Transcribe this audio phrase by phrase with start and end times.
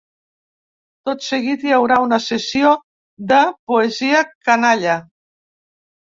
[1.09, 2.73] Tot seguit hi haurà una sessió
[3.33, 3.43] de
[3.75, 4.99] ‘poesia canalla’.